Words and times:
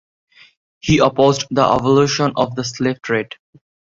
He 0.79 0.97
opposed 0.97 1.45
the 1.51 1.61
abolition 1.61 2.33
of 2.35 2.55
the 2.55 2.63
slave 2.63 3.03
trade. 3.03 3.35